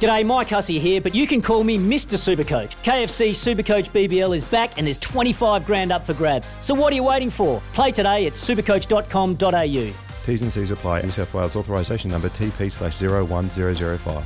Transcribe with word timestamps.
G'day, 0.00 0.26
Mike 0.26 0.48
Hussey 0.48 0.78
here, 0.78 1.00
but 1.00 1.14
you 1.14 1.26
can 1.26 1.40
call 1.40 1.64
me 1.64 1.78
Mr. 1.78 2.18
Supercoach. 2.18 2.76
KFC 2.82 3.30
Supercoach 3.30 3.88
BBL 3.90 4.36
is 4.36 4.44
back 4.44 4.76
and 4.76 4.86
there's 4.86 4.98
25 4.98 5.64
grand 5.64 5.90
up 5.90 6.04
for 6.04 6.12
grabs. 6.12 6.54
So 6.60 6.74
what 6.74 6.92
are 6.92 6.96
you 6.96 7.04
waiting 7.04 7.30
for? 7.30 7.62
Play 7.72 7.92
today 7.92 8.26
at 8.26 8.34
supercoach.com.au. 8.34 9.94
T's 10.26 10.42
and 10.42 10.52
C's 10.52 10.70
apply. 10.70 11.00
New 11.00 11.10
South 11.10 11.32
Wales 11.32 11.56
authorisation 11.56 12.10
number 12.10 12.28
TP 12.28 12.70
slash 12.70 13.00
01005. 13.00 14.24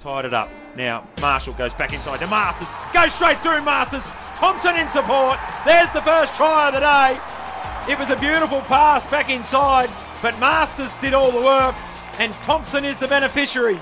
Tied 0.00 0.24
it 0.24 0.34
up. 0.34 0.48
Now 0.76 1.06
Marshall 1.20 1.54
goes 1.54 1.72
back 1.74 1.92
inside 1.92 2.18
to 2.18 2.26
Marsters. 2.26 2.68
Goes 2.92 3.14
straight 3.14 3.38
through 3.40 3.60
Marsters. 3.62 4.04
Thompson 4.36 4.76
in 4.76 4.88
support. 4.88 5.38
There's 5.64 5.90
the 5.92 6.02
first 6.02 6.34
try 6.34 6.68
of 6.68 6.74
the 6.74 6.80
day. 6.80 7.92
It 7.92 7.98
was 7.98 8.10
a 8.10 8.16
beautiful 8.16 8.60
pass 8.62 9.06
back 9.06 9.30
inside, 9.30 9.88
but 10.20 10.36
Marsters 10.40 10.96
did 10.96 11.14
all 11.14 11.30
the 11.30 11.40
work, 11.40 11.76
and 12.18 12.32
Thompson 12.42 12.84
is 12.84 12.96
the 12.96 13.06
beneficiary. 13.06 13.78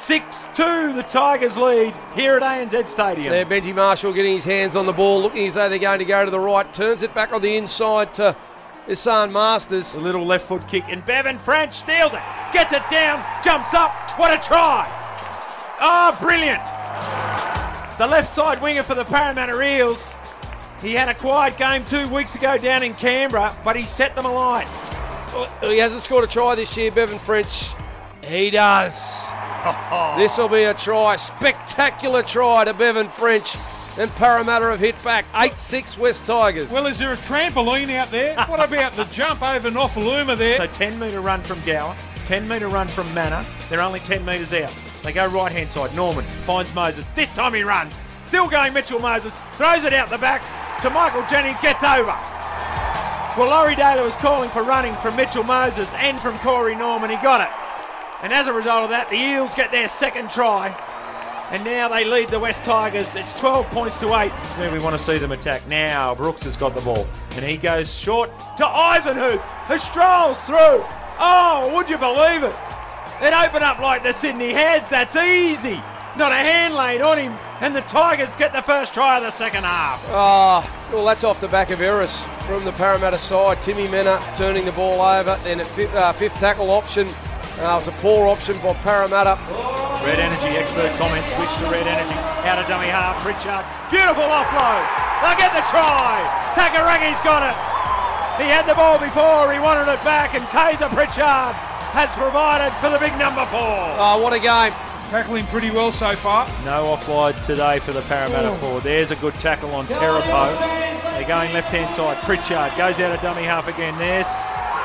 6 0.00 0.48
2, 0.54 0.94
the 0.94 1.04
Tigers 1.08 1.56
lead 1.56 1.94
here 2.14 2.36
at 2.36 2.42
ANZ 2.42 2.88
Stadium. 2.88 3.30
There, 3.30 3.44
Benji 3.44 3.74
Marshall 3.74 4.14
getting 4.14 4.34
his 4.34 4.44
hands 4.44 4.74
on 4.74 4.86
the 4.86 4.92
ball, 4.92 5.20
looking 5.20 5.46
as 5.46 5.54
though 5.54 5.68
they're 5.68 5.78
going 5.78 5.98
to 5.98 6.04
go 6.06 6.24
to 6.24 6.30
the 6.30 6.40
right, 6.40 6.72
turns 6.72 7.02
it 7.02 7.14
back 7.14 7.32
on 7.32 7.42
the 7.42 7.54
inside 7.56 8.14
to 8.14 8.34
Esan 8.88 9.30
Marsters. 9.30 9.94
A 9.94 10.00
little 10.00 10.24
left 10.24 10.48
foot 10.48 10.66
kick, 10.66 10.84
and 10.88 11.04
Bevan 11.04 11.38
French 11.38 11.74
steals 11.74 12.14
it, 12.14 12.22
gets 12.52 12.72
it 12.72 12.82
down, 12.90 13.24
jumps 13.44 13.74
up. 13.74 13.92
What 14.18 14.32
a 14.32 14.38
try! 14.38 14.88
Oh, 15.80 16.16
brilliant! 16.18 16.64
The 17.98 18.06
left 18.06 18.30
side 18.30 18.60
winger 18.62 18.82
for 18.82 18.94
the 18.94 19.04
Parramatta 19.04 19.60
Eels. 19.60 20.14
He 20.80 20.94
had 20.94 21.10
a 21.10 21.14
quiet 21.14 21.58
game 21.58 21.84
two 21.84 22.08
weeks 22.08 22.34
ago 22.34 22.56
down 22.56 22.82
in 22.82 22.94
Canberra, 22.94 23.56
but 23.64 23.76
he 23.76 23.84
set 23.84 24.16
them 24.16 24.24
alight. 24.24 24.66
He 25.62 25.76
hasn't 25.76 26.02
scored 26.02 26.24
a 26.24 26.26
try 26.26 26.54
this 26.54 26.74
year, 26.76 26.90
Bevan 26.90 27.18
French. 27.18 27.70
He 28.22 28.50
does. 28.50 29.26
This 30.18 30.36
will 30.38 30.48
be 30.48 30.64
a 30.64 30.74
try. 30.74 31.16
Spectacular 31.16 32.22
try 32.22 32.64
to 32.64 32.74
Bevan 32.74 33.08
French. 33.08 33.56
And 33.98 34.10
Parramatta 34.12 34.66
have 34.66 34.80
hit 34.80 35.02
back 35.02 35.24
8 35.34 35.58
6 35.58 35.98
West 35.98 36.24
Tigers. 36.24 36.70
Well, 36.70 36.86
is 36.86 36.98
there 36.98 37.12
a 37.12 37.16
trampoline 37.16 37.90
out 37.90 38.10
there? 38.10 38.36
What 38.48 38.60
about 38.66 38.94
the 38.94 39.04
jump 39.04 39.42
over 39.42 39.70
Nofoaluma 39.70 40.36
there? 40.36 40.56
So 40.58 40.66
10 40.66 40.98
metre 40.98 41.20
run 41.20 41.42
from 41.42 41.60
Gower, 41.66 41.96
10 42.26 42.46
metre 42.46 42.68
run 42.68 42.88
from 42.88 43.12
Mannah. 43.14 43.44
They're 43.68 43.80
only 43.80 44.00
10 44.00 44.24
metres 44.24 44.52
out. 44.52 44.72
They 45.02 45.12
go 45.12 45.26
right 45.26 45.50
hand 45.50 45.68
side. 45.70 45.94
Norman 45.96 46.24
finds 46.46 46.74
Moses. 46.74 47.04
This 47.14 47.28
time 47.34 47.54
he 47.54 47.62
runs. 47.62 47.92
Still 48.24 48.48
going 48.48 48.72
Mitchell 48.72 49.00
Moses. 49.00 49.34
Throws 49.54 49.84
it 49.84 49.92
out 49.92 50.08
the 50.08 50.18
back 50.18 50.42
to 50.82 50.90
Michael 50.90 51.24
Jennings. 51.28 51.58
Gets 51.60 51.82
over. 51.82 52.16
Well, 53.36 53.48
Laurie 53.48 53.76
Taylor 53.76 54.04
was 54.04 54.16
calling 54.16 54.50
for 54.50 54.62
running 54.62 54.94
from 54.96 55.16
Mitchell 55.16 55.44
Moses 55.44 55.92
and 55.94 56.20
from 56.20 56.38
Corey 56.38 56.74
Norman. 56.76 57.10
He 57.10 57.16
got 57.16 57.40
it. 57.40 57.48
And 58.22 58.32
as 58.32 58.46
a 58.46 58.52
result 58.52 58.84
of 58.84 58.90
that, 58.90 59.08
the 59.10 59.16
Eels 59.16 59.54
get 59.54 59.70
their 59.70 59.88
second 59.88 60.30
try. 60.30 60.68
And 61.50 61.64
now 61.64 61.88
they 61.88 62.04
lead 62.04 62.28
the 62.28 62.38
West 62.38 62.64
Tigers. 62.64 63.16
It's 63.16 63.32
12 63.40 63.66
points 63.70 63.98
to 64.00 64.14
8. 64.14 64.30
This 64.30 64.58
where 64.58 64.70
we 64.70 64.78
want 64.78 64.96
to 64.96 65.02
see 65.02 65.18
them 65.18 65.32
attack. 65.32 65.66
Now 65.66 66.14
Brooks 66.14 66.44
has 66.44 66.56
got 66.56 66.74
the 66.74 66.80
ball. 66.82 67.08
And 67.32 67.44
he 67.44 67.56
goes 67.56 67.92
short 67.92 68.30
to 68.58 68.66
Eisenhoop, 68.66 69.40
who 69.40 69.78
strolls 69.78 70.40
through. 70.42 70.84
Oh, 71.18 71.72
would 71.74 71.90
you 71.90 71.98
believe 71.98 72.44
it? 72.44 72.54
It 73.20 73.34
opened 73.34 73.64
up 73.64 73.80
like 73.80 74.02
the 74.02 74.12
Sydney 74.12 74.52
Heads. 74.52 74.86
That's 74.88 75.16
easy. 75.16 75.82
Not 76.16 76.32
a 76.32 76.36
hand 76.36 76.74
laid 76.74 77.00
on 77.02 77.18
him. 77.18 77.32
And 77.60 77.74
the 77.74 77.82
Tigers 77.82 78.34
get 78.36 78.52
the 78.52 78.62
first 78.62 78.94
try 78.94 79.16
of 79.16 79.22
the 79.22 79.30
second 79.30 79.64
half. 79.64 80.04
Ah, 80.10 80.88
well, 80.92 81.04
that's 81.04 81.24
off 81.24 81.40
the 81.40 81.48
back 81.48 81.70
of 81.70 81.80
Eris 81.80 82.22
from 82.46 82.64
the 82.64 82.72
Parramatta 82.72 83.18
side. 83.18 83.60
Timmy 83.62 83.88
Mannah 83.88 84.22
turning 84.36 84.64
the 84.64 84.72
ball 84.72 85.00
over. 85.00 85.38
Then 85.44 85.60
a 85.60 85.64
fifth, 85.64 85.94
uh, 85.94 86.12
fifth 86.12 86.34
tackle 86.34 86.70
option. 86.70 87.08
It 87.60 87.68
was 87.68 87.88
a 87.88 87.96
poor 88.00 88.26
option 88.26 88.56
for 88.64 88.72
Parramatta. 88.80 89.36
Red 90.00 90.16
Energy 90.16 90.56
expert 90.56 90.88
comments 90.96 91.28
switch 91.36 91.52
to 91.60 91.68
Red 91.68 91.84
Energy. 91.84 92.16
Out 92.48 92.56
of 92.56 92.64
dummy 92.64 92.88
half, 92.88 93.20
Pritchard. 93.20 93.60
Beautiful 93.92 94.24
offload. 94.24 94.80
They'll 95.20 95.36
get 95.36 95.52
the 95.52 95.60
try. 95.68 96.24
Takairangi's 96.56 97.20
got 97.20 97.44
it. 97.44 97.52
He 98.40 98.48
had 98.48 98.64
the 98.64 98.74
ball 98.74 98.96
before, 98.96 99.52
he 99.52 99.60
wanted 99.60 99.92
it 99.92 100.02
back, 100.02 100.32
and 100.32 100.42
Kaysa 100.48 100.88
Pritchard 100.88 101.52
has 101.92 102.08
provided 102.16 102.72
for 102.80 102.88
the 102.88 102.98
big 102.98 103.12
number 103.20 103.44
four. 103.52 103.60
Oh, 104.00 104.18
what 104.24 104.32
a 104.32 104.40
game. 104.40 104.72
Tackling 105.12 105.44
pretty 105.52 105.70
well 105.70 105.92
so 105.92 106.16
far. 106.16 106.48
No 106.64 106.96
offload 106.96 107.36
today 107.44 107.80
for 107.80 107.92
the 107.92 108.00
Parramatta 108.08 108.48
oh. 108.48 108.54
four. 108.54 108.80
There's 108.80 109.10
a 109.10 109.16
good 109.16 109.34
tackle 109.34 109.74
on 109.74 109.84
Terepo. 109.86 110.48
They're 111.12 111.28
going 111.28 111.52
left 111.52 111.68
hand 111.68 111.94
side. 111.94 112.16
Pritchard 112.24 112.72
goes 112.78 112.96
out 113.00 113.12
of 113.12 113.20
dummy 113.20 113.42
half 113.42 113.68
again. 113.68 113.92
There's 113.98 114.32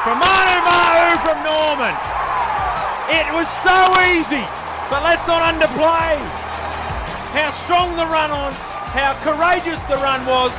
from 0.04 0.20
Manu 0.20 0.60
Ma'u 0.68 1.16
from 1.24 1.40
Norman. 1.48 2.25
It 3.08 3.30
was 3.34 3.48
so 3.62 3.78
easy, 4.18 4.42
but 4.90 5.04
let's 5.04 5.28
not 5.28 5.46
underplay 5.46 6.18
how 7.38 7.52
strong 7.52 7.96
the 7.96 8.06
run 8.06 8.32
was, 8.32 8.54
how 8.96 9.14
courageous 9.22 9.82
the 9.84 9.98
run 9.98 10.26
was. 10.26 10.52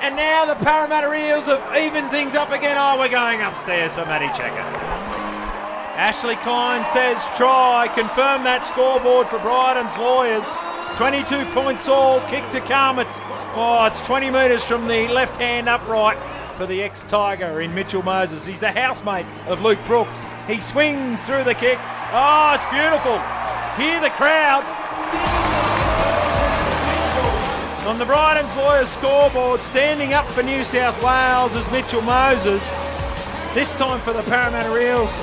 And 0.00 0.16
now 0.16 0.46
the 0.46 0.56
Parramatta 0.56 1.12
Eels 1.12 1.46
have 1.46 1.76
evened 1.76 2.10
things 2.10 2.34
up 2.34 2.50
again. 2.50 2.76
Oh, 2.78 2.98
we're 2.98 3.08
going 3.08 3.42
upstairs 3.42 3.94
for 3.94 4.04
Matty 4.06 4.26
Checker. 4.28 4.58
Ashley 5.98 6.36
Klein 6.36 6.84
says 6.84 7.22
try. 7.36 7.88
Confirm 7.94 8.44
that 8.44 8.64
scoreboard 8.64 9.28
for 9.28 9.38
Bryden's 9.38 9.98
lawyers. 9.98 10.46
22 10.96 11.44
points 11.52 11.88
all. 11.88 12.20
Kick 12.28 12.48
to 12.50 12.60
come. 12.60 12.98
Oh, 13.54 13.84
it's 13.86 14.00
20 14.00 14.30
metres 14.30 14.64
from 14.64 14.88
the 14.88 15.08
left 15.08 15.36
hand 15.36 15.68
upright 15.68 16.18
for 16.58 16.66
the 16.66 16.82
ex-Tiger 16.82 17.60
in 17.60 17.72
Mitchell 17.72 18.02
Moses. 18.02 18.44
He's 18.44 18.58
the 18.58 18.72
housemate 18.72 19.24
of 19.46 19.62
Luke 19.62 19.78
Brooks. 19.86 20.26
He 20.48 20.60
swings 20.60 21.20
through 21.20 21.44
the 21.44 21.54
kick. 21.54 21.78
Oh, 22.10 22.52
it's 22.52 22.66
beautiful. 22.66 23.14
Hear 23.78 24.00
the 24.00 24.10
crowd. 24.10 24.64
On 27.86 27.96
the 27.96 28.04
Bryden's 28.04 28.54
Lawyers 28.56 28.88
scoreboard, 28.88 29.60
standing 29.60 30.14
up 30.14 30.28
for 30.32 30.42
New 30.42 30.64
South 30.64 31.00
Wales 31.00 31.54
is 31.54 31.70
Mitchell 31.70 32.02
Moses. 32.02 32.68
This 33.54 33.72
time 33.78 34.00
for 34.00 34.12
the 34.12 34.24
Parramatta 34.24 34.76
Eels. 34.76 35.16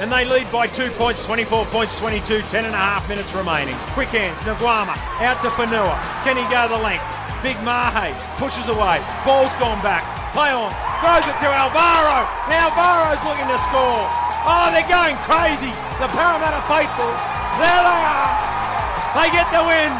And 0.00 0.10
they 0.10 0.24
lead 0.24 0.50
by 0.50 0.66
two 0.66 0.90
points, 0.90 1.24
24 1.24 1.64
points, 1.66 1.96
22, 2.00 2.42
10 2.42 2.64
and 2.64 2.74
a 2.74 2.78
half 2.78 3.08
minutes 3.08 3.32
remaining. 3.34 3.76
Quick 3.94 4.08
hands, 4.08 4.36
Naiqama 4.40 4.96
out 5.22 5.40
to 5.42 5.48
Fonua. 5.48 6.02
Can 6.24 6.36
he 6.36 6.42
go 6.50 6.66
the 6.66 6.82
length? 6.82 7.04
Big 7.40 7.56
Mahe 7.62 8.12
pushes 8.38 8.68
away. 8.68 9.00
Ball's 9.24 9.54
gone 9.56 9.80
back. 9.82 10.21
Play 10.32 10.48
on. 10.48 10.72
Throws 11.04 11.28
it 11.28 11.36
to 11.44 11.48
Alvaro. 11.52 12.24
Alvaro's 12.48 13.20
looking 13.24 13.48
to 13.52 13.58
score. 13.68 14.04
Oh, 14.48 14.72
they're 14.72 14.88
going 14.88 15.16
crazy. 15.28 15.70
The 16.00 16.08
Parramatta 16.08 16.64
faithful. 16.66 17.12
There 17.60 17.82
they 17.84 18.00
are. 18.08 18.32
They 19.12 19.28
get 19.28 19.46
the 19.52 19.60
win. 19.60 19.92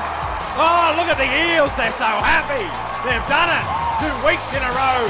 Oh, 0.57 0.97
look 0.97 1.09
at 1.13 1.21
the 1.21 1.29
Eels. 1.29 1.77
They're 1.77 1.93
so 1.93 2.09
happy. 2.09 2.65
They've 3.05 3.29
done 3.29 3.51
it. 3.53 3.67
Two 4.01 4.15
weeks 4.27 4.49
in 4.57 4.63
a 4.65 4.73
row. 4.73 5.05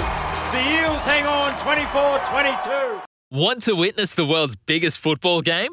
The 0.51 0.63
Eels 0.83 1.05
hang 1.05 1.27
on 1.27 1.55
24-22. 1.63 3.03
Want 3.31 3.63
to 3.63 3.75
witness 3.75 4.15
the 4.15 4.27
world's 4.27 4.57
biggest 4.57 4.99
football 4.99 5.41
game? 5.41 5.73